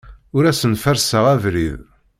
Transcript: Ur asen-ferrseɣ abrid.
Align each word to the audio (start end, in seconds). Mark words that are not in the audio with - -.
Ur 0.35 0.43
asen-ferrseɣ 0.45 1.25
abrid. 1.33 1.77